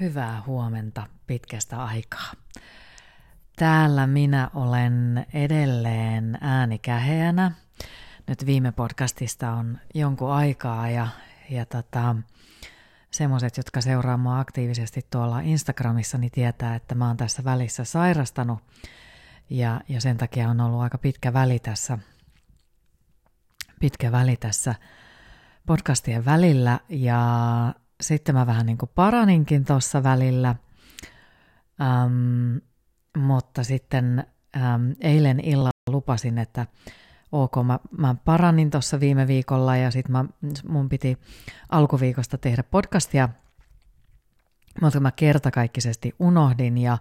[0.00, 2.32] Hyvää huomenta pitkästä aikaa.
[3.56, 7.52] Täällä minä olen edelleen äänikäheänä.
[8.26, 11.08] Nyt viime podcastista on jonkun aikaa ja,
[11.50, 12.16] ja tota,
[13.10, 18.58] semmoiset, jotka seuraa mua aktiivisesti tuolla Instagramissa, niin tietää, että mä oon tässä välissä sairastanut
[19.50, 21.98] ja, ja sen takia on ollut aika pitkä väli tässä,
[23.80, 24.74] pitkä väli tässä
[25.66, 27.20] podcastien välillä ja
[28.00, 30.54] sitten mä vähän niin kuin paraninkin tuossa välillä,
[31.80, 32.56] ähm,
[33.16, 34.24] mutta sitten
[34.56, 36.66] ähm, eilen illalla lupasin, että
[37.32, 40.28] ok, mä, mä paranin tuossa viime viikolla ja sitten
[40.68, 41.18] mun piti
[41.68, 43.28] alkuviikosta tehdä podcastia,
[44.80, 46.98] mutta mä kertakaikkisesti unohdin ja,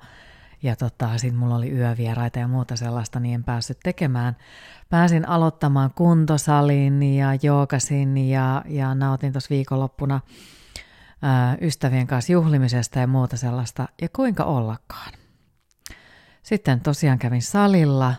[0.64, 4.36] ja tota, sitten mulla oli yövieraita ja muuta sellaista, niin en päässyt tekemään.
[4.90, 10.20] Pääsin aloittamaan kuntosalin ja joogasin ja, ja nautin tuossa viikonloppuna
[11.62, 15.14] ystävien kanssa juhlimisesta ja muuta sellaista, ja kuinka ollakaan.
[16.44, 18.16] Sitten tosiaan kävin salilla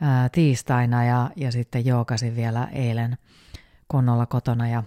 [0.00, 3.18] ää, tiistaina ja, ja sitten joogasin vielä eilen
[3.88, 4.68] kunnolla kotona.
[4.68, 4.82] Ja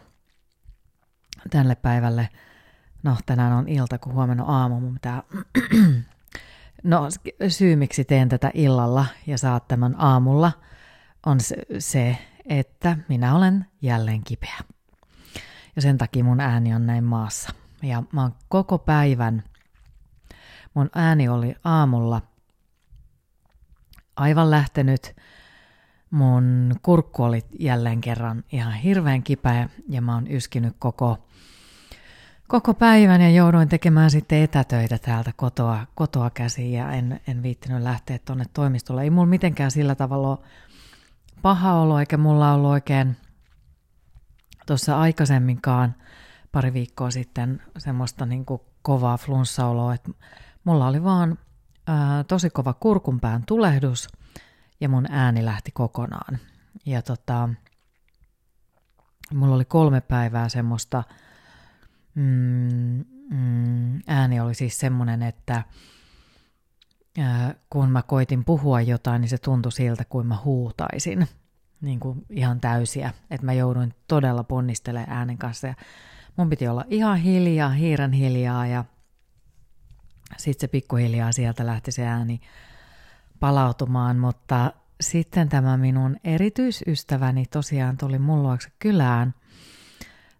[1.50, 2.30] tälle päivälle,
[3.04, 5.24] no tänään on ilta, kun huomenna aamu, mun pitää,
[6.84, 7.10] no
[7.48, 10.52] syy miksi teen tätä illalla ja saat tämän aamulla
[11.26, 11.38] on
[11.80, 14.58] se, että minä olen jälleen kipeä
[15.76, 17.50] ja sen takia mun ääni on näin maassa.
[17.84, 19.44] Ja mä oon koko päivän,
[20.74, 22.22] mun ääni oli aamulla
[24.16, 25.16] aivan lähtenyt,
[26.12, 31.28] mun kurkku oli jälleen kerran ihan hirveän kipeä ja mä oon yskinyt koko,
[32.48, 37.84] koko päivän ja jouduin tekemään sitten etätöitä täältä kotoa, kotoa käsiin ja en, en viittinyt
[37.84, 39.04] lähteä tuonne toimistolle.
[39.04, 40.38] Ei mulla mitenkään sillä tavalla
[41.42, 43.18] paha olo eikä mulla ollut oikein
[44.72, 45.96] tuossa aikaisemminkaan
[46.52, 50.12] pari viikkoa sitten semmoista niin kuin kovaa flunssaoloa, että
[50.64, 51.38] mulla oli vaan
[51.88, 54.08] ää, tosi kova kurkunpään tulehdus
[54.82, 56.38] ja mun ääni lähti kokonaan.
[56.86, 57.50] Ja tota,
[59.34, 61.04] mulla oli kolme päivää semmoista,
[62.16, 65.64] mm, mm, ääni oli siis semmoinen, että
[67.20, 71.28] ää, kun mä koitin puhua jotain, niin se tuntui siltä, kuin mä huutaisin–
[71.82, 75.74] niin kuin ihan täysiä, että mä jouduin todella ponnistelemaan äänen kanssa ja
[76.38, 78.86] mun piti olla ihan hiljaa, hiiren hiljaa ja
[80.38, 82.42] sitten se pikkuhiljaa sieltä lähti se ääni
[83.40, 89.34] palautumaan, mutta sitten tämä minun erityisystäväni tosiaan tuli mulluaksi kylään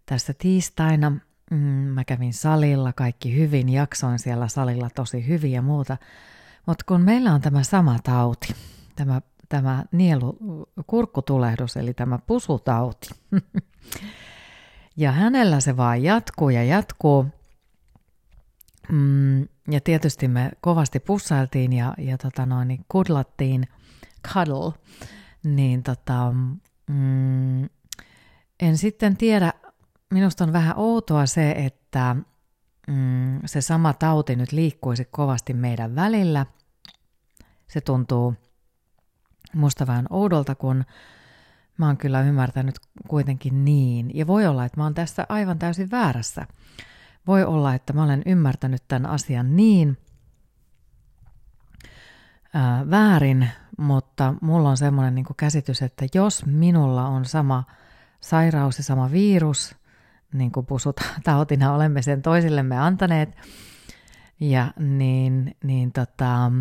[0.06, 1.10] tässä tiistaina.
[1.50, 5.96] Mm, mä kävin salilla, kaikki hyvin, jaksoin siellä salilla tosi hyvin ja muuta.
[6.66, 8.54] Mutta kun meillä on tämä sama tauti,
[8.96, 9.20] tämä
[9.52, 13.08] tämä nielukurkkutulehdus, eli tämä pusutauti.
[14.96, 17.26] ja hänellä se vaan jatkuu ja jatkuu.
[18.88, 23.68] Mm, ja tietysti me kovasti pussailtiin ja, ja tota noin, niin kudlattiin,
[24.32, 24.72] cuddle,
[25.44, 26.32] niin tota,
[26.90, 27.62] mm,
[28.60, 29.52] en sitten tiedä,
[30.10, 32.16] minusta on vähän outoa se, että
[32.88, 36.46] mm, se sama tauti nyt liikkuisi kovasti meidän välillä.
[37.68, 38.34] Se tuntuu
[39.54, 40.84] musta vähän oudolta, kun
[41.78, 42.74] mä oon kyllä ymmärtänyt
[43.08, 44.10] kuitenkin niin.
[44.14, 46.46] Ja voi olla, että mä oon tässä aivan täysin väärässä.
[47.26, 49.98] Voi olla, että mä olen ymmärtänyt tämän asian niin
[52.54, 53.48] ää, väärin,
[53.78, 57.64] mutta mulla on semmoinen niin käsitys, että jos minulla on sama
[58.20, 59.74] sairaus ja sama virus,
[60.32, 63.36] niin kuin pusut tautina olemme sen toisillemme antaneet,
[64.40, 66.52] ja niin, niin tota,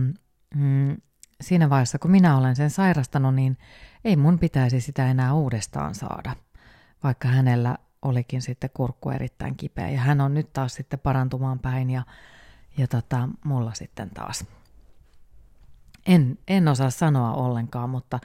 [0.55, 0.97] mm,
[1.41, 3.57] siinä vaiheessa, kun minä olen sen sairastanut, niin
[4.05, 6.35] ei mun pitäisi sitä enää uudestaan saada,
[7.03, 9.89] vaikka hänellä olikin sitten kurkku erittäin kipeä.
[9.89, 12.03] Ja hän on nyt taas sitten parantumaan päin ja,
[12.77, 14.45] ja tota, mulla sitten taas.
[16.05, 18.19] En, en osaa sanoa ollenkaan, mutta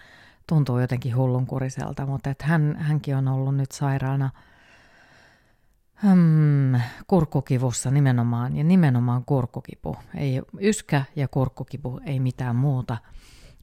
[0.46, 4.30] tuntuu jotenkin hullunkuriselta, mutta että hän, hänkin on ollut nyt sairaana–
[6.02, 9.96] Hmm, kurkkukivussa nimenomaan, ja nimenomaan kurkkukipu.
[10.14, 12.98] Ei yskä ja kurkkukipu, ei mitään muuta.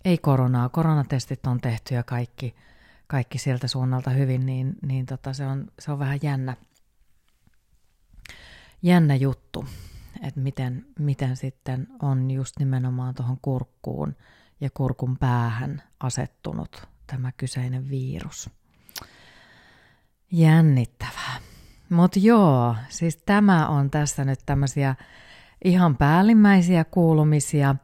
[0.06, 2.56] Ei koronaa, koronatestit on tehty ja kaikki,
[3.08, 6.58] kaikki sieltä suunnalta hyvin, niin, niin tota, se, on, se on vähän jännä,
[8.82, 9.66] jännä juttu,
[10.22, 14.16] että miten, miten sitten on just nimenomaan tuohon kurkkuun
[14.62, 18.50] ja kurkun päähän asettunut tämä kyseinen virus.
[20.32, 21.53] Jännittävää.
[21.94, 24.96] Mutta joo, siis tämä on tässä nyt tämmöisiä
[25.64, 27.76] ihan päällimmäisiä kuulumisia.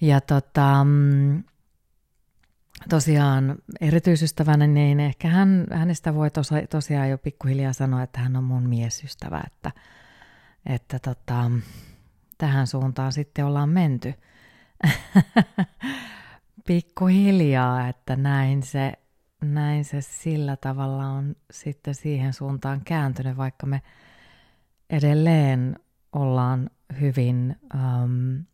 [0.00, 1.44] Ja tota, mm,
[2.88, 6.28] tosiaan erityisystävänä, niin ehkä hän, hänestä voi
[6.70, 9.70] tosiaan jo pikkuhiljaa sanoa, että hän on mun miesystävä, että,
[10.66, 11.50] että tota,
[12.38, 14.14] tähän suuntaan sitten ollaan menty.
[16.66, 18.92] Pikkuhiljaa, että näin se,
[19.42, 23.82] näin se sillä tavalla on sitten siihen suuntaan kääntynyt, vaikka me
[24.90, 25.78] edelleen
[26.12, 28.44] ollaan hyvin um,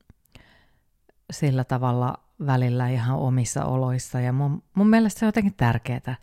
[1.30, 2.14] sillä tavalla
[2.46, 4.20] välillä ihan omissa oloissa.
[4.20, 6.16] Ja mun, mun mielestä se on jotenkin tärkeää.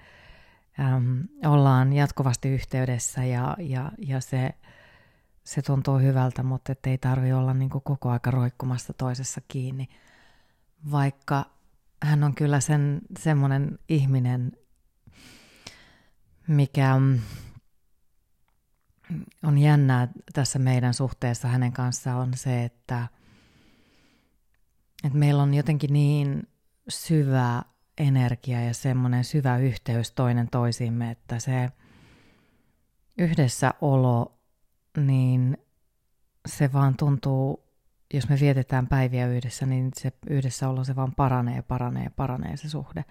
[0.79, 4.49] Um, ollaan jatkuvasti yhteydessä ja, ja, ja se,
[5.43, 9.89] se tuntuu hyvältä, mutta ei tarvi olla niin koko aika roikkumassa toisessa kiinni.
[10.91, 11.45] Vaikka
[12.03, 14.51] hän on kyllä sen semmoinen ihminen,
[16.47, 16.93] mikä
[19.43, 21.47] on jännää tässä meidän suhteessa.
[21.47, 23.07] Hänen kanssaan on se, että,
[25.03, 26.47] että meillä on jotenkin niin
[26.89, 27.63] syvä
[27.97, 31.69] energia ja semmoinen syvä yhteys toinen toisimme, että se
[33.17, 34.39] yhdessäolo,
[34.97, 35.57] niin
[36.47, 37.68] se vaan tuntuu,
[38.13, 43.05] jos me vietetään päiviä yhdessä, niin se yhdessäolo se vaan paranee paranee paranee se suhde.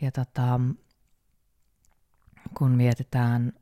[0.00, 0.60] Ja tota,
[2.58, 3.52] kun vietetään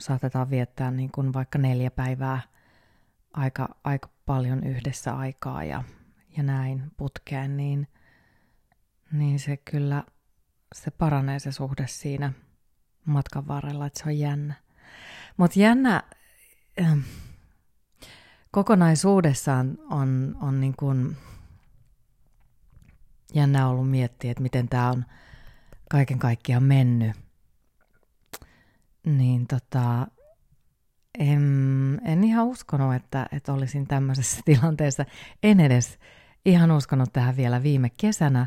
[0.00, 2.40] saatetaan viettää niin kuin vaikka neljä päivää
[3.32, 5.84] aika, aika paljon yhdessä aikaa ja,
[6.36, 7.88] ja näin putkeen, niin,
[9.12, 10.04] niin se kyllä
[10.74, 12.32] se paranee se suhde siinä
[13.04, 14.54] matkan varrella, että se on jännä.
[15.36, 16.02] Mutta jännä
[16.80, 16.98] äh,
[18.50, 21.16] kokonaisuudessaan on, on niin kuin
[23.34, 25.04] jännä ollut miettiä, että miten tämä on
[25.90, 27.16] kaiken kaikkiaan mennyt
[29.16, 30.06] niin tota,
[31.18, 35.04] en, en ihan uskonut, että, että olisin tämmöisessä tilanteessa.
[35.42, 35.98] En edes
[36.44, 38.46] ihan uskonut tähän vielä viime kesänä,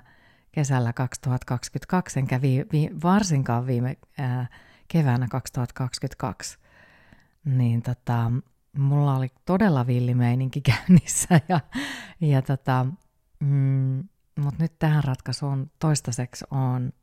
[0.51, 4.47] kesällä 2022, enkä vi, vi, varsinkaan viime ää,
[4.87, 6.57] keväänä 2022.
[7.45, 8.31] Niin tota,
[8.77, 11.59] mulla oli todella villimeininki käynnissä, ja,
[12.21, 12.85] ja tota,
[13.39, 14.03] mm,
[14.39, 16.93] mutta nyt tähän ratkaisuun toistaiseksi on,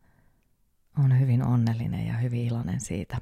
[1.04, 3.16] on hyvin onnellinen ja hyvin iloinen siitä.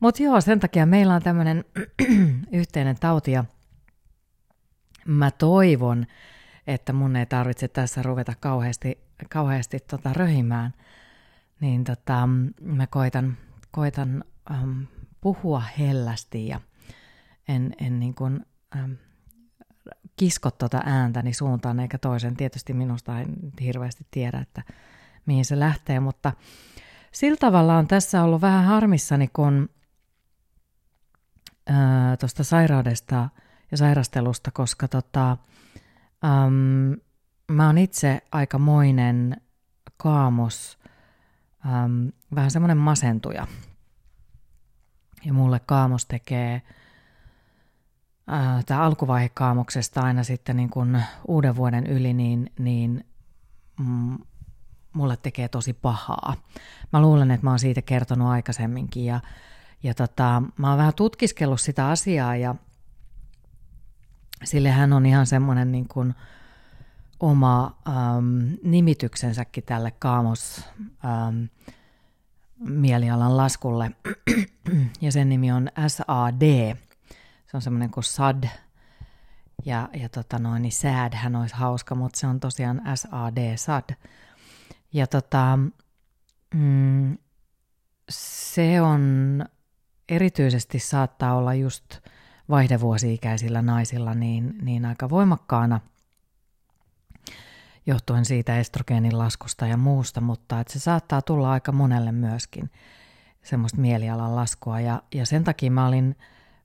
[0.00, 1.64] Mutta joo, sen takia meillä on tämmöinen
[2.52, 3.44] yhteinen tauti ja
[5.06, 6.06] mä toivon,
[6.66, 8.98] että mun ei tarvitse tässä ruveta kauheasti,
[9.28, 10.74] kauheasti tota röhimään.
[11.60, 12.28] Niin tota,
[12.60, 13.36] mä koitan,
[13.70, 14.82] koitan ähm,
[15.20, 16.60] puhua hellästi ja
[17.48, 18.46] en, en niin kuin,
[18.76, 18.92] ähm,
[20.16, 22.36] kisko tuota ääntäni suuntaan eikä toisen.
[22.36, 24.62] Tietysti minusta en hirveästi tiedä, että
[25.26, 26.32] mihin se lähtee, mutta
[27.12, 29.68] sillä tavalla on tässä ollut vähän harmissani, kun
[32.20, 33.28] tuosta sairaudesta
[33.70, 35.30] ja sairastelusta, koska tota,
[36.24, 36.96] äm,
[37.50, 39.40] mä oon itse aikamoinen
[39.96, 40.78] kaamos,
[41.66, 43.46] äm, vähän semmoinen masentuja.
[45.24, 46.62] Ja mulle kaamos tekee
[48.66, 53.04] tämä alkuvaihe kaamoksesta aina sitten niin kun uuden vuoden yli, niin, niin
[53.78, 54.18] mm,
[54.92, 56.34] mulle tekee tosi pahaa.
[56.92, 59.20] Mä luulen, että mä oon siitä kertonut aikaisemminkin ja,
[59.82, 62.54] ja tota, mä oon vähän tutkiskellut sitä asiaa ja
[64.44, 66.14] sille hän on ihan semmoinen niin kuin
[67.20, 70.64] oma ähm, nimityksensäkin tälle kaamos
[71.04, 71.44] ähm,
[72.58, 73.90] mielialan laskulle.
[75.00, 76.76] ja sen nimi on SAD.
[77.52, 78.44] Se on semmoinen kuin SAD.
[79.64, 83.94] Ja, ja tota noin, niin SAD hän olisi hauska, mutta se on tosiaan SAD, SAD.
[84.92, 85.58] Ja tota,
[86.54, 87.18] mm,
[88.10, 89.44] se on
[90.08, 92.00] erityisesti saattaa olla just
[92.50, 95.80] vaihdevuosi-ikäisillä naisilla niin, niin aika voimakkaana
[97.86, 102.70] johtuen siitä estrogeenin laskusta ja muusta, mutta että se saattaa tulla aika monelle myöskin
[103.42, 104.80] semmoista mielialan laskua.
[104.80, 106.16] Ja, ja sen takia mä olin,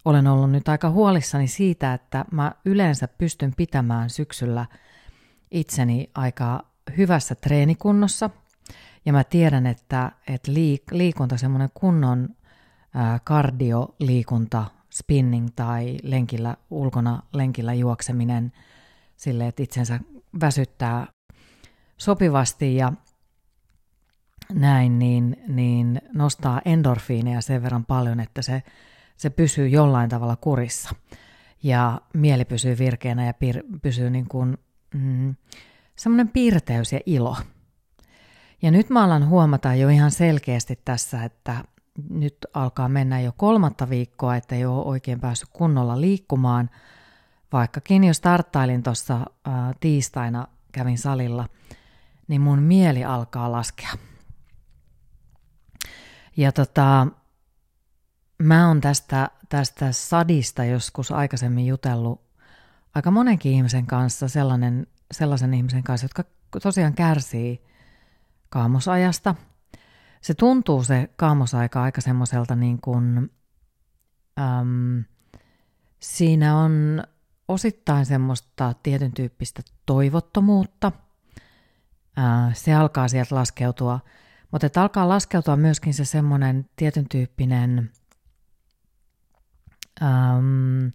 [0.06, 4.66] olen ollut nyt aika huolissani siitä, että mä yleensä pystyn pitämään syksyllä
[5.52, 6.66] itseni aika
[6.98, 8.30] hyvässä treenikunnossa.
[9.06, 12.30] Ja mä tiedän, että, että liik- liikunta, semmoinen kunnon
[13.24, 18.52] kardioliikunta, spinning tai lenkillä, ulkona lenkillä juokseminen
[19.18, 20.00] sille, että itsensä
[20.42, 21.08] väsyttää
[21.98, 22.94] sopivasti ja
[24.54, 28.64] näin, niin, niin nostaa endorfiineja sen verran paljon, että se,
[29.18, 30.90] se pysyy jollain tavalla kurissa.
[31.64, 34.58] Ja mieli pysyy virkeänä ja pir, pysyy niin kuin,
[34.94, 35.36] mm,
[35.96, 37.38] semmoinen piirteys ja ilo.
[38.62, 41.64] Ja nyt mä alan huomata jo ihan selkeästi tässä, että
[42.10, 46.70] nyt alkaa mennä jo kolmatta viikkoa, että ei ole oikein päässyt kunnolla liikkumaan.
[47.54, 49.26] Vaikkakin jos starttailin tuossa
[49.80, 51.50] tiistaina, kävin salilla,
[52.28, 53.90] niin mun mieli alkaa laskea.
[56.38, 57.08] Ja tota,
[58.44, 62.28] mä oon tästä tästä sadista joskus aikaisemmin jutellut
[62.96, 66.24] aika monenkin ihmisen kanssa, sellainen, sellaisen ihmisen kanssa, jotka
[66.62, 67.64] tosiaan kärsii
[68.50, 69.36] kaamosajasta.
[70.22, 73.32] Se tuntuu se kaamosaika aika semmoiselta niin kuin,
[74.40, 75.04] äm,
[76.00, 77.04] siinä on
[77.48, 80.92] osittain semmoista tietyn tyyppistä toivottomuutta.
[82.18, 84.00] Ää, se alkaa sieltä laskeutua,
[84.52, 87.92] mutta alkaa laskeutua myöskin se semmoinen tietyn tyyppinen,
[90.02, 90.92] äm,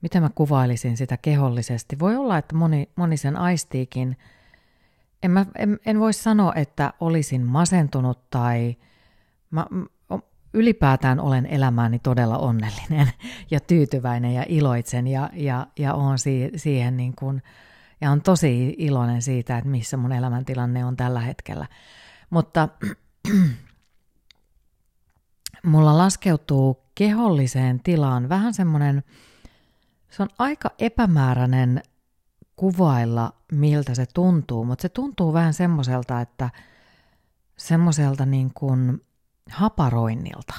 [0.00, 1.98] miten mä kuvailisin sitä kehollisesti.
[1.98, 4.16] Voi olla, että moni, moni sen aistiikin.
[5.22, 8.76] En, mä, en, en voi sanoa, että olisin masentunut tai
[9.50, 9.66] mä,
[10.54, 13.10] ylipäätään olen elämääni todella onnellinen
[13.50, 17.42] ja tyytyväinen ja iloitsen ja, ja, ja on si- siihen niin kuin,
[18.00, 21.66] ja on tosi iloinen siitä, että missä mun elämäntilanne on tällä hetkellä.
[22.30, 22.68] Mutta
[25.64, 29.02] mulla laskeutuu keholliseen tilaan vähän semmoinen,
[30.10, 31.82] se on aika epämääräinen
[32.56, 36.50] kuvailla, miltä se tuntuu, mutta se tuntuu vähän semmoiselta, että
[37.56, 39.04] semmoiselta niin kuin
[39.50, 40.54] haparoinnilta.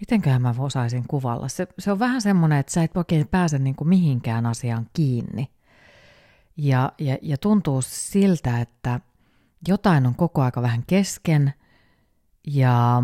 [0.00, 1.48] Mitenköhän mä osaisin kuvalla?
[1.48, 5.50] Se, se on vähän semmoinen, että sä et oikein pääse niin kuin mihinkään asiaan kiinni.
[6.56, 9.00] Ja, ja, ja tuntuu siltä, että
[9.68, 11.54] jotain on koko aika vähän kesken
[12.46, 13.02] ja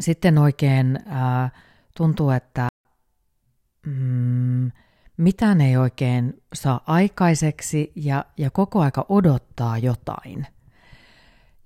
[0.00, 1.50] sitten oikein ää,
[1.96, 2.68] tuntuu, että
[3.86, 4.70] mm,
[5.16, 10.46] mitään ei oikein saa aikaiseksi ja, ja koko aika odottaa jotain–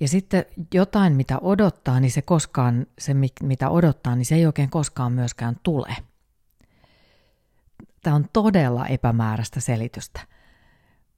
[0.01, 4.71] ja sitten jotain, mitä odottaa, niin se koskaan, se mitä odottaa, niin se ei oikein
[4.71, 5.97] koskaan myöskään tule.
[8.03, 10.21] Tämä on todella epämääräistä selitystä.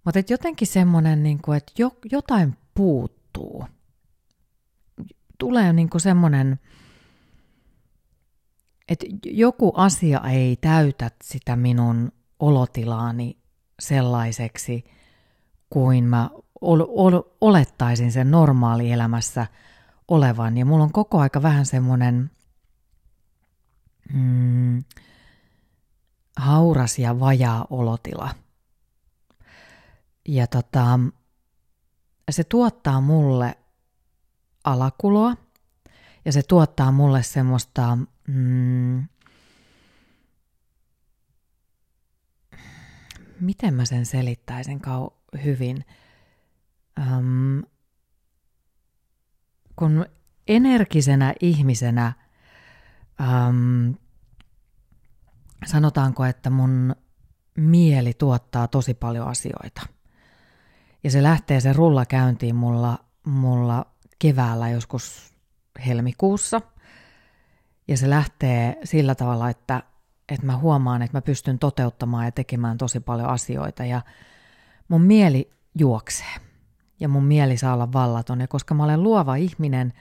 [0.04, 3.64] Mutta jotenkin semmoinen, niin että jo, jotain puuttuu.
[5.38, 6.60] Tulee niin kuin semmoinen,
[8.88, 13.38] että joku asia ei täytä sitä minun olotilaani
[13.80, 14.84] sellaiseksi
[15.70, 16.30] kuin mä
[16.60, 19.46] ol, ol, olettaisin sen normaalielämässä
[20.08, 20.58] olevan.
[20.58, 22.30] Ja mulla on koko aika vähän semmoinen
[24.12, 24.84] mm,
[26.36, 28.34] hauras ja vajaa olotila.
[30.28, 31.00] Ja tota,
[32.30, 33.58] se tuottaa mulle
[34.72, 35.36] alakuloa
[36.24, 37.98] ja se tuottaa mulle semmoista
[38.28, 39.08] mm,
[43.40, 45.84] miten mä sen selittäisin kau- hyvin–
[46.98, 47.62] äm,
[49.76, 50.06] kun
[50.48, 52.12] energisenä ihmisenä
[53.20, 53.94] äm,
[55.66, 56.96] sanotaanko, että mun
[57.56, 59.82] mieli tuottaa tosi paljon asioita.
[61.04, 63.86] Ja se lähtee se rulla käyntiin mulla, mulla
[64.18, 65.32] keväällä joskus
[65.86, 66.60] helmikuussa.
[67.88, 69.82] Ja se lähtee sillä tavalla, että,
[70.28, 73.84] että mä huomaan, että mä pystyn toteuttamaan ja tekemään tosi paljon asioita.
[73.84, 74.02] Ja
[74.88, 76.34] mun mieli juoksee
[77.00, 78.40] ja mun mieli saa olla vallaton.
[78.40, 79.92] Ja koska mä olen luova ihminen,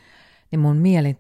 [0.52, 1.18] niin mun mieli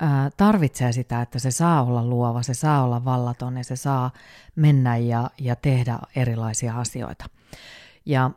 [0.00, 4.10] ää, tarvitsee sitä, että se saa olla luova, se saa olla vallaton ja se saa
[4.56, 7.24] mennä ja, ja tehdä erilaisia asioita.
[8.06, 8.30] Ja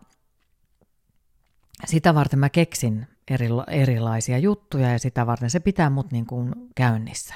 [1.85, 6.53] sitä varten mä keksin eri, erilaisia juttuja ja sitä varten se pitää mut niin kuin
[6.75, 7.35] käynnissä.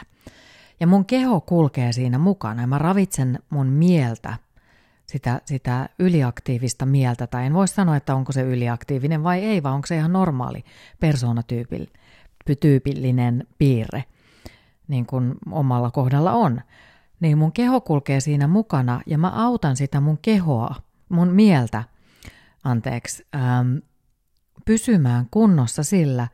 [0.79, 4.37] Ja mun keho kulkee siinä mukana ja mä ravitsen mun mieltä–
[5.09, 9.75] sitä, sitä yliaktiivista mieltä, tai en voi sanoa, että onko se yliaktiivinen vai ei, vaan
[9.75, 10.63] onko se ihan normaali
[10.99, 14.03] persoonatyypillinen piirre,
[14.87, 16.61] niin kuin omalla kohdalla on.
[17.19, 20.75] Niin mun keho kulkee siinä mukana, ja mä autan sitä mun kehoa,
[21.09, 21.83] mun mieltä,
[22.63, 23.77] anteeksi, ähm,
[24.65, 26.27] pysymään kunnossa sillä,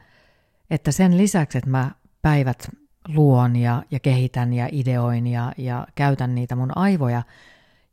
[0.69, 1.91] että sen lisäksi, että mä
[2.21, 2.69] päivät
[3.07, 7.23] luon ja, ja kehitän ja ideoin ja, ja käytän niitä mun aivoja–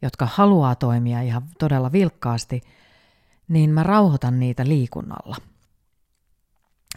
[0.03, 2.63] jotka haluaa toimia ihan todella vilkkaasti,
[3.49, 5.37] niin mä rauhoitan niitä liikunnalla.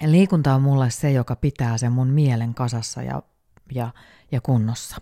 [0.02, 3.24] Ja liikunta on mulle se, joka pitää sen mun mielen kasassa ja,
[3.72, 3.90] ja,
[4.32, 5.02] ja kunnossa.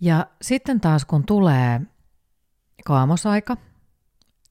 [0.00, 1.80] Ja sitten taas kun tulee
[2.84, 3.56] kaamosaika,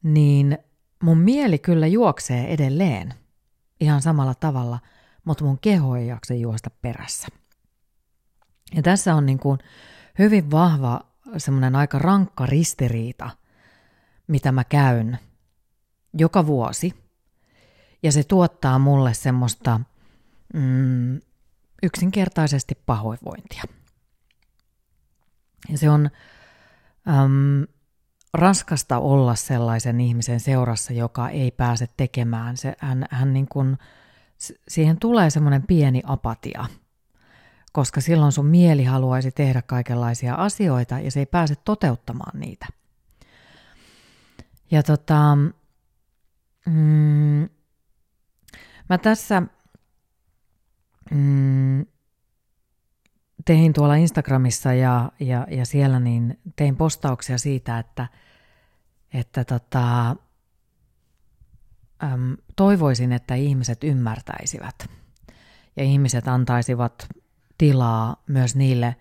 [0.03, 0.57] niin
[1.03, 3.13] mun mieli kyllä juoksee edelleen
[3.79, 4.79] ihan samalla tavalla,
[5.23, 7.27] mutta mun keho ei jaksa juosta perässä.
[8.75, 9.59] Ja tässä on niin kuin
[10.19, 11.01] hyvin vahva
[11.37, 13.29] semmoinen aika rankka ristiriita,
[14.27, 15.19] mitä mä käyn
[16.13, 16.93] joka vuosi.
[18.03, 19.79] Ja se tuottaa mulle semmoista
[20.53, 21.21] mm,
[21.83, 23.63] yksinkertaisesti pahoinvointia.
[25.69, 26.09] Ja se on
[27.07, 27.67] äm,
[28.37, 32.57] raskasta olla sellaisen ihmisen seurassa, joka ei pääse tekemään.
[32.57, 33.77] Se, hän, hän niin kuin
[34.67, 36.65] siihen tulee semmoinen pieni apatia,
[37.73, 42.67] koska silloin sun mieli haluaisi tehdä kaikenlaisia asioita ja se ei pääse toteuttamaan niitä.
[44.71, 45.35] Ja tota,
[46.65, 47.49] mm,
[48.89, 49.41] mä tässä
[51.11, 51.85] mm,
[53.47, 58.07] tein tuolla Instagramissa ja, ja, ja siellä niin tein postauksia siitä, että,
[59.13, 60.09] että tota,
[62.03, 64.89] äm, toivoisin, että ihmiset ymmärtäisivät.
[65.75, 67.07] Ja ihmiset antaisivat
[67.57, 68.95] tilaa myös niille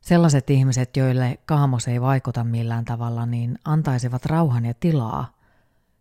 [0.00, 5.34] sellaiset ihmiset, joille kaamos ei vaikuta millään tavalla, niin antaisivat rauhan ja tilaa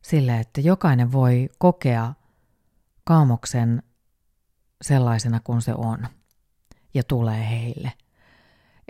[0.01, 2.13] sille, että jokainen voi kokea
[3.03, 3.83] kaamoksen
[4.81, 6.07] sellaisena kuin se on
[6.93, 7.93] ja tulee heille.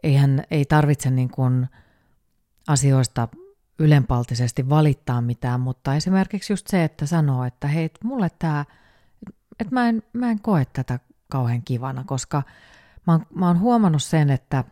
[0.03, 1.67] Eihän ei tarvitse niin kuin
[2.67, 3.27] asioista
[3.79, 8.65] ylenpaltisesti valittaa mitään, mutta esimerkiksi just se, että sanoo, että hei, mulle tämä,
[9.59, 12.43] että mä en, mä en koe tätä kauhean kivana, koska
[13.07, 14.63] mä oon, mä oon huomannut sen, että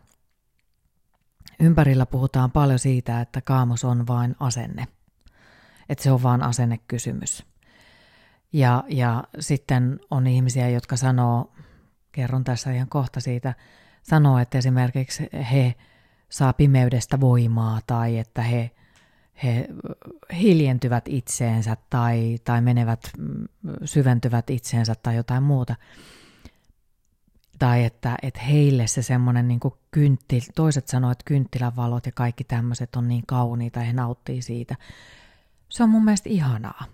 [1.60, 4.88] ympärillä puhutaan paljon siitä, että kaamos on vain asenne,
[5.88, 7.46] että se on vain asennekysymys.
[8.52, 11.52] Ja, ja sitten on ihmisiä, jotka sanoo,
[12.12, 13.54] kerron tässä ihan kohta siitä,
[14.02, 15.74] sanoo, että esimerkiksi he
[16.28, 18.70] saa pimeydestä voimaa tai että he,
[19.42, 19.68] he
[20.38, 23.44] hiljentyvät itseensä tai, tai menevät, mm,
[23.84, 25.76] syventyvät itseensä tai jotain muuta.
[27.58, 32.96] Tai että, että heille se semmoinen niin kynttil, toiset sanoo, että kynttilävalot ja kaikki tämmöiset
[32.96, 34.76] on niin kauniita ja he nauttii siitä.
[35.68, 36.84] Se on mun mielestä ihanaa.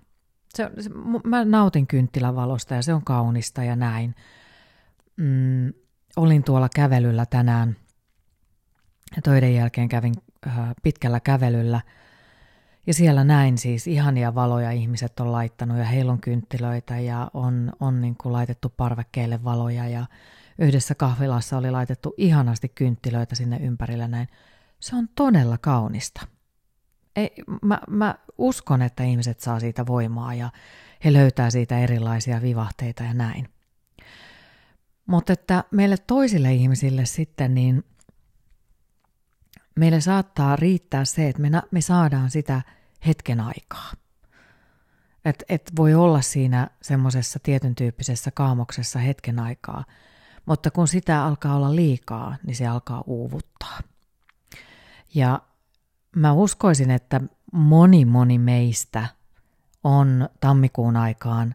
[0.55, 0.91] Se, se,
[1.25, 4.15] mä nautin kynttilävalosta ja se on kaunista ja näin.
[5.17, 5.73] Mm,
[6.17, 7.77] olin tuolla kävelyllä tänään
[9.17, 10.15] ja töiden jälkeen kävin
[10.47, 11.81] äh, pitkällä kävelyllä
[12.87, 17.73] ja siellä näin siis ihania valoja ihmiset on laittanut ja heillä on kynttilöitä ja on,
[17.81, 20.07] on niin kuin laitettu parvekkeille valoja ja
[20.59, 24.29] yhdessä kahvilassa oli laitettu ihanasti kynttilöitä sinne ympärillä näin.
[24.81, 26.27] Se on todella kaunista.
[27.17, 27.31] Ei,
[27.63, 30.51] mä, mä uskon, että ihmiset saa siitä voimaa ja
[31.05, 33.49] he löytää siitä erilaisia vivahteita ja näin.
[35.07, 37.85] Mutta että meille toisille ihmisille sitten, niin
[39.77, 42.63] meille saattaa riittää se, että me, me saadaan sitä
[43.07, 43.93] hetken aikaa.
[45.25, 49.85] Että et voi olla siinä semmoisessa tietyn tyyppisessä kaamoksessa hetken aikaa,
[50.47, 53.81] mutta kun sitä alkaa olla liikaa, niin se alkaa uuvuttaa.
[55.15, 55.43] Ja
[56.17, 57.21] mä uskoisin, että
[57.53, 59.07] moni moni meistä
[59.85, 61.55] on tammikuun aikaan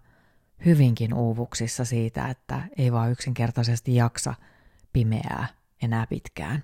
[0.65, 4.34] hyvinkin uuvuksissa siitä, että ei vaan yksinkertaisesti jaksa
[4.93, 5.47] pimeää
[5.82, 6.63] enää pitkään.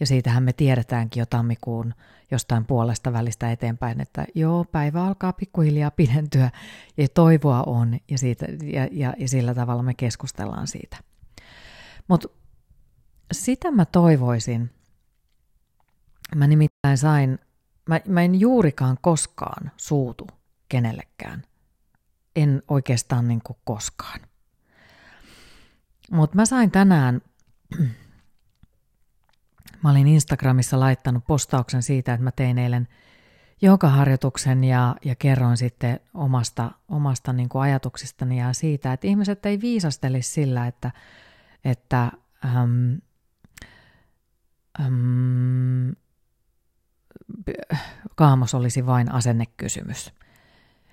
[0.00, 1.94] Ja siitähän me tiedetäänkin jo tammikuun
[2.30, 6.50] jostain puolesta välistä eteenpäin, että joo, päivä alkaa pikkuhiljaa pidentyä
[6.96, 10.96] ja toivoa on ja, siitä, ja, ja, ja sillä tavalla me keskustellaan siitä.
[12.08, 12.28] Mutta
[13.32, 14.70] sitä mä toivoisin,
[16.36, 17.38] mä nimittäin sain,
[17.88, 20.26] mä, mä en juurikaan koskaan suutu
[20.68, 21.42] kenellekään.
[22.42, 24.20] En oikeastaan niin kuin koskaan.
[26.10, 27.20] Mutta mä sain tänään,
[29.82, 32.88] mä olin Instagramissa laittanut postauksen siitä, että mä tein eilen
[33.88, 39.60] harjoituksen ja, ja kerroin sitten omasta, omasta niin kuin ajatuksistani ja siitä, että ihmiset ei
[39.60, 40.90] viisastelisi sillä, että,
[41.64, 42.12] että
[42.44, 42.98] äm,
[44.80, 45.94] äm,
[48.14, 50.12] kaamos olisi vain asennekysymys.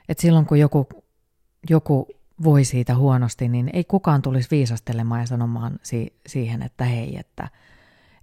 [0.09, 0.87] Et silloin kun joku,
[1.69, 2.07] joku
[2.43, 7.49] voi siitä huonosti, niin ei kukaan tulisi viisastelemaan ja sanomaan si- siihen, että hei, että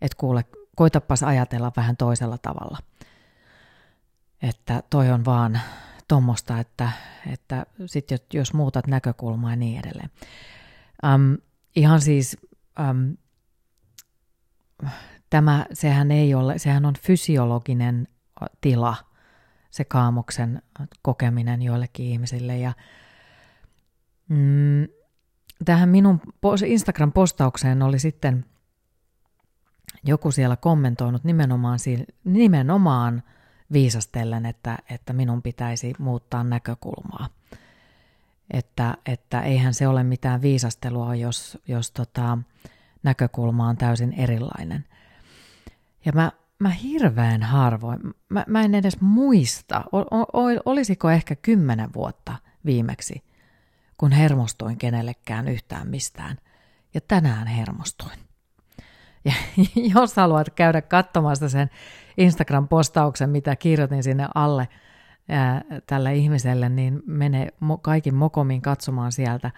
[0.00, 0.44] et kuule,
[0.76, 2.78] koitapas ajatella vähän toisella tavalla.
[4.42, 5.60] Että toi on vaan
[6.08, 6.90] tuommoista, että,
[7.32, 10.10] että sit jos muutat näkökulmaa ja niin edelleen.
[11.14, 11.38] Um,
[11.76, 12.36] ihan siis
[12.90, 13.16] um,
[15.30, 18.08] tämä, sehän ei ole, sehän on fysiologinen
[18.60, 18.96] tila,
[19.70, 20.62] se kaamoksen
[21.02, 22.58] kokeminen joillekin ihmisille.
[22.58, 22.72] Ja
[24.28, 24.86] mm,
[25.64, 26.20] tähän minun
[26.66, 28.44] Instagram-postaukseen oli sitten
[30.04, 31.78] joku siellä kommentoinut nimenomaan,
[32.24, 33.22] nimenomaan
[33.72, 37.28] viisastellen, että, että minun pitäisi muuttaa näkökulmaa.
[38.50, 42.38] Että, että eihän se ole mitään viisastelua, jos, jos tota,
[43.02, 44.84] näkökulma on täysin erilainen.
[46.04, 51.94] Ja mä, mä hirveän harvoin, mä, mä en edes muista, o, o, olisiko ehkä kymmenen
[51.94, 53.22] vuotta viimeksi,
[53.96, 56.36] kun hermostuin kenellekään yhtään mistään.
[56.94, 58.18] Ja tänään hermostuin.
[59.24, 59.32] Ja
[59.94, 61.70] jos haluat käydä katsomassa sen
[62.18, 64.68] Instagram-postauksen, mitä kirjoitin sinne alle,
[65.28, 69.50] ää, tälle ihmiselle, niin mene mo- kaikin mokomin katsomaan sieltä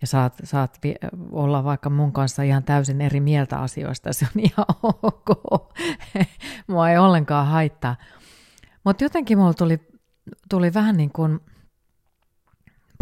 [0.00, 0.94] ja saat, saat vi-
[1.32, 4.66] olla vaikka mun kanssa ihan täysin eri mieltä asioista, se on ihan
[5.02, 5.28] ok.
[6.66, 7.96] Mua ei ollenkaan haittaa.
[8.84, 9.80] Mutta jotenkin mulla tuli,
[10.48, 11.40] tuli vähän niin kuin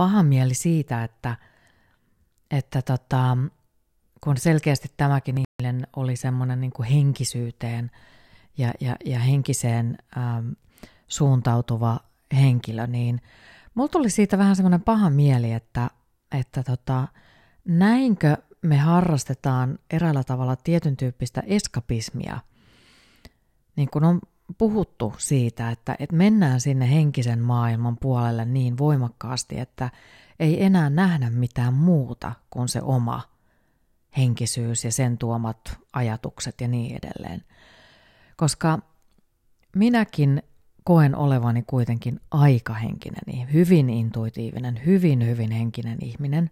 [0.02, 1.36] paha mieli siitä, että,
[2.50, 3.36] että tota,
[4.20, 7.90] kun selkeästi tämäkin ihminen oli semmoinen niin kuin henkisyyteen
[8.58, 10.54] ja, ja, ja henkiseen äm,
[11.08, 12.00] suuntautuva
[12.34, 13.20] henkilö, niin
[13.74, 15.90] mulla tuli siitä vähän semmoinen paha mieli, että,
[16.38, 17.08] että tota,
[17.64, 22.40] näinkö me harrastetaan eräällä tavalla tietyn tyyppistä eskapismia,
[23.76, 24.20] niin kuin on
[24.58, 29.90] puhuttu siitä, että, että mennään sinne henkisen maailman puolelle niin voimakkaasti, että
[30.40, 33.22] ei enää nähdä mitään muuta kuin se oma
[34.16, 37.42] henkisyys ja sen tuomat ajatukset ja niin edelleen.
[38.36, 38.78] Koska
[39.76, 40.42] minäkin
[40.84, 46.50] koen olevani kuitenkin aika henkinen, hyvin intuitiivinen, hyvin hyvin henkinen ihminen.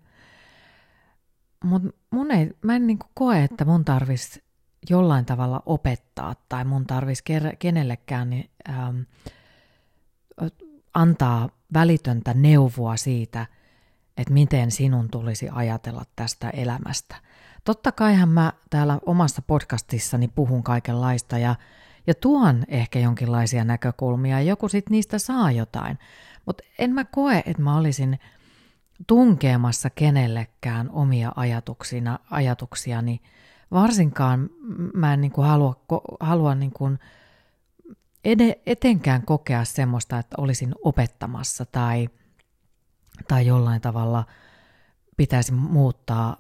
[1.65, 4.43] Mutta mun ei, mä en niinku koe, että mun tarvitsisi
[4.91, 7.25] jollain tavalla opettaa tai mun tarvitsisi
[7.59, 9.01] kenellekään niin, ähm,
[10.95, 13.47] antaa välitöntä neuvoa siitä,
[14.17, 17.17] että miten sinun tulisi ajatella tästä elämästä.
[17.65, 21.55] Totta kaihan mä täällä omassa podcastissani puhun kaikenlaista ja,
[22.07, 25.99] ja tuon ehkä jonkinlaisia näkökulmia ja joku sit niistä saa jotain.
[26.47, 28.19] Mutta en mä koe, että mä olisin
[29.07, 33.21] tunkeemassa kenellekään omia ajatuksina, ajatuksiani.
[33.73, 34.51] Varsinkaan
[34.95, 35.81] mä en niin kuin halua,
[36.21, 36.99] halua niin kuin
[38.67, 42.09] etenkään kokea semmoista, että olisin opettamassa tai,
[43.29, 44.25] tai jollain tavalla
[45.17, 46.37] pitäisi muuttaa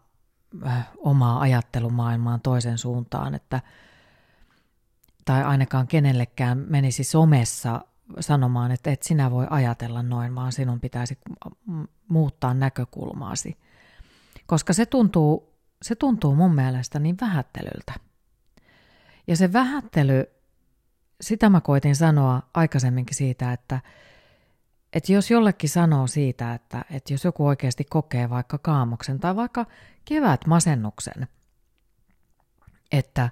[0.98, 3.60] omaa ajattelumaailmaan toisen suuntaan, että
[5.24, 7.80] tai ainakaan kenellekään menisi somessa
[8.20, 11.18] sanomaan, että et sinä voi ajatella noin, vaan sinun pitäisi
[12.08, 13.56] muuttaa näkökulmaasi.
[14.46, 15.49] Koska se tuntuu,
[15.82, 17.92] se tuntuu mun mielestä niin vähättelyltä.
[19.26, 20.24] Ja se vähättely,
[21.20, 23.80] sitä mä koitin sanoa aikaisemminkin siitä, että,
[24.92, 29.66] että jos jollekin sanoo siitä, että, että jos joku oikeasti kokee vaikka kaamoksen tai vaikka
[30.04, 31.28] kevät masennuksen,
[32.92, 33.30] että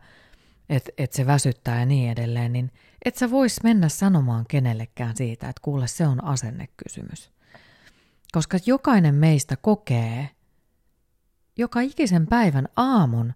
[0.68, 2.72] et, et se väsyttää ja niin edelleen, niin
[3.04, 7.30] et sä vois mennä sanomaan kenellekään siitä, että kuule se on asennekysymys.
[8.32, 10.30] Koska jokainen meistä kokee
[11.58, 13.32] joka ikisen päivän aamun,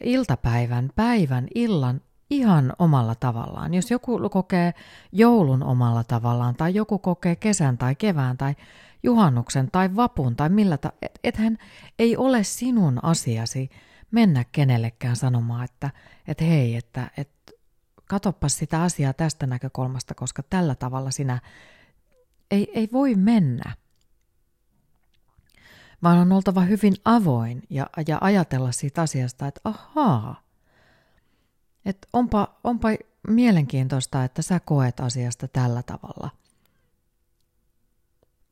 [0.00, 3.74] iltapäivän, päivän, illan ihan omalla tavallaan.
[3.74, 4.74] Jos joku kokee
[5.12, 8.54] joulun omalla tavallaan, tai joku kokee kesän tai kevään tai
[9.02, 11.58] juhannuksen tai vapun tai millä ta- et, ethän
[11.98, 13.70] ei ole sinun asiasi
[14.10, 15.90] mennä kenellekään sanomaan, että
[16.28, 17.30] et hei, että et,
[18.08, 21.40] katoppas sitä asiaa tästä näkökulmasta, koska tällä tavalla sinä
[22.50, 23.76] ei, ei voi mennä.
[26.02, 30.42] Vaan on oltava hyvin avoin ja, ja ajatella siitä asiasta, että ahaa,
[31.84, 32.88] että onpa, onpa
[33.28, 36.30] mielenkiintoista, että sä koet asiasta tällä tavalla–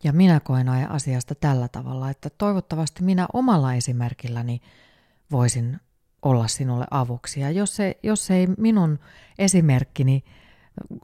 [0.04, 4.60] ja minä koen asiasta tällä tavalla, että toivottavasti minä omalla esimerkilläni
[5.30, 5.80] voisin
[6.22, 7.40] olla sinulle avuksi.
[7.40, 8.98] Ja jos, se, jos ei minun
[9.38, 10.24] esimerkkini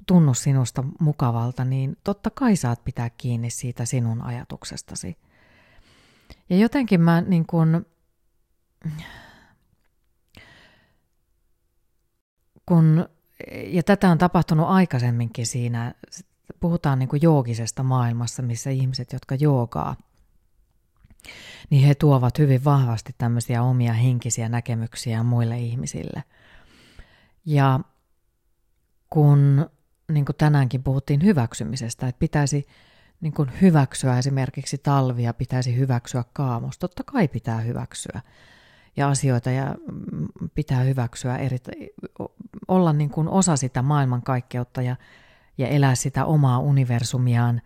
[0.07, 5.17] tunnu sinusta mukavalta, niin totta kai saat pitää kiinni siitä sinun ajatuksestasi.
[6.51, 7.87] Ja jotenkin mä niin kun,
[12.67, 13.09] kun,
[13.67, 15.95] ja tätä on tapahtunut aikaisemminkin siinä
[16.61, 19.97] puhutaan niin joogisesta maailmassa, missä ihmiset, jotka joogaa,
[21.71, 26.25] niin he tuovat hyvin vahvasti tämmöisiä omia henkisiä näkemyksiä muille ihmisille.
[27.45, 27.81] Ja
[29.11, 29.71] kun
[30.13, 32.67] niin kuin tänäänkin puhuttiin hyväksymisestä, että pitäisi
[33.21, 36.79] niin kuin hyväksyä esimerkiksi talvia, pitäisi hyväksyä kaamos.
[36.79, 38.21] Totta kai pitää hyväksyä
[38.97, 39.75] ja asioita ja
[40.13, 41.59] mm, pitää hyväksyä, eri,
[42.69, 44.97] olla niin kuin osa sitä maailmankaikkeutta ja
[45.59, 47.63] ja elää sitä omaa universumiaan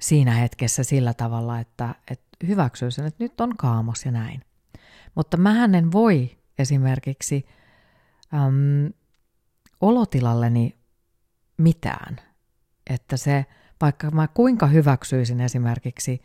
[0.00, 4.42] siinä hetkessä sillä tavalla, että, että hyväksyy sen, että nyt on kaamos ja näin.
[5.14, 7.46] Mutta mä en voi esimerkiksi
[8.34, 8.92] äm,
[9.80, 10.78] olotilalleni
[11.56, 12.16] mitään.
[12.90, 13.46] Että se,
[13.80, 16.22] vaikka mä kuinka hyväksyisin esimerkiksi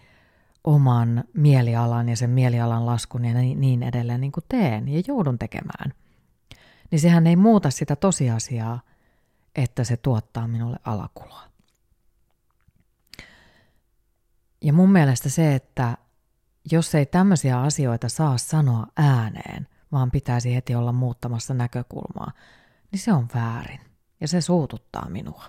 [0.64, 5.94] oman mielialan ja sen mielialan laskun ja niin edelleen niin kuin teen ja joudun tekemään,
[6.92, 8.82] niin sehän ei muuta sitä tosiasiaa,
[9.56, 11.44] että se tuottaa minulle alakuloa.
[14.62, 15.98] Ja mun mielestä se, että
[16.72, 22.32] jos ei tämmöisiä asioita saa sanoa ääneen, vaan pitäisi heti olla muuttamassa näkökulmaa,
[22.92, 23.80] niin se on väärin.
[24.22, 25.44] Ja se suututtaa minua.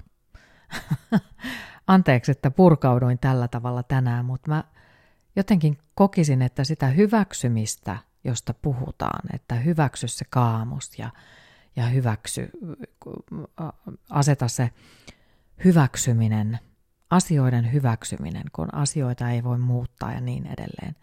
[1.86, 4.64] Anteeksi, että purkauduin tällä tavalla tänään, mutta mä
[5.36, 11.10] jotenkin kokisin, että sitä hyväksymistä, josta puhutaan, että hyväksy se kaamos ja,
[11.76, 12.50] ja hyväksy,
[14.10, 14.70] aseta se
[15.64, 16.58] hyväksyminen,
[17.10, 20.96] asioiden hyväksyminen, kun asioita ei voi muuttaa ja niin edelleen.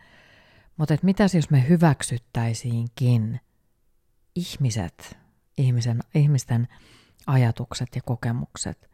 [0.78, 3.40] Mutta mitäs jos me hyväksyttäisiinkin
[4.36, 5.18] ihmiset,
[5.58, 6.68] ihmisen, ihmisten
[7.28, 8.90] ajatukset ja kokemukset,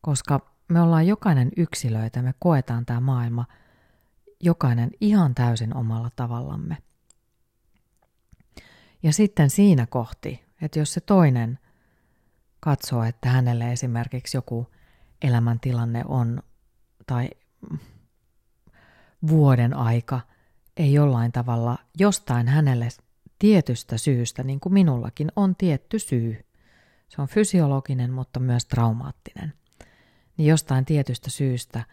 [0.00, 3.46] koska me ollaan jokainen yksilöitä, me koetaan tämä maailma
[4.40, 6.76] jokainen ihan täysin omalla tavallamme.
[9.02, 11.58] Ja sitten siinä kohti, että jos se toinen
[12.60, 14.66] katsoo, että hänelle esimerkiksi joku
[15.22, 16.42] elämäntilanne on
[17.06, 17.30] tai
[19.28, 20.20] vuoden aika
[20.76, 22.88] ei jollain tavalla jostain hänelle
[23.38, 26.44] tietystä syystä, niin kuin minullakin on tietty syy.
[27.08, 29.52] Se on fysiologinen, mutta myös traumaattinen.
[30.42, 31.84] Niin jostain tietystä syystä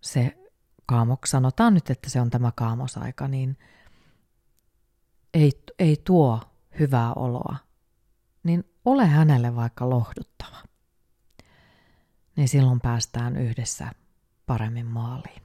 [0.00, 0.38] se
[0.86, 3.58] kaamok, sanotaan nyt, että se on tämä kaamosaika, niin
[5.34, 6.40] ei, ei tuo
[6.78, 7.56] hyvää oloa,
[8.42, 10.62] niin ole hänelle vaikka lohduttava.
[12.36, 13.92] Niin silloin päästään yhdessä
[14.46, 15.42] paremmin maaliin.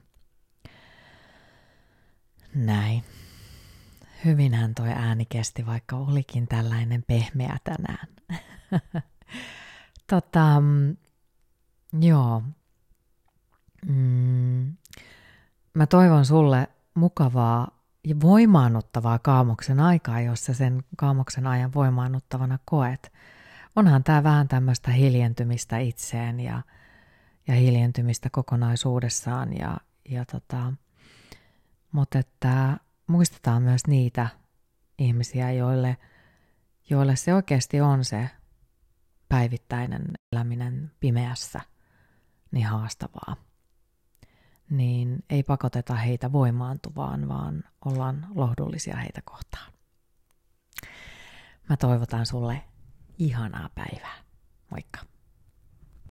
[2.54, 3.04] Näin.
[4.24, 8.08] Hyvinhän toi ääni kesti, vaikka olikin tällainen pehmeä tänään.
[10.10, 10.96] tota, mm,
[12.00, 12.42] joo.
[13.86, 14.76] Mm,
[15.74, 23.12] mä toivon sulle mukavaa ja voimaannuttavaa kaamoksen aikaa, jos sä sen kaamoksen ajan voimaannuttavana koet.
[23.76, 26.62] Onhan tämä vähän tämmöistä hiljentymistä itseen ja,
[27.48, 29.56] ja hiljentymistä kokonaisuudessaan.
[29.58, 29.76] Ja,
[30.08, 30.72] ja tota,
[31.92, 32.76] mutta että
[33.06, 34.28] muistetaan myös niitä
[34.98, 35.96] ihmisiä, joille,
[36.90, 38.30] joille se oikeasti on se
[39.28, 41.60] päivittäinen eläminen pimeässä
[42.54, 43.36] niin haastavaa.
[44.70, 49.72] Niin ei pakoteta heitä voimaantuvaan, vaan ollaan lohdullisia heitä kohtaan.
[51.68, 52.62] Mä toivotan sulle
[53.18, 54.16] ihanaa päivää.
[54.70, 55.13] Moikka!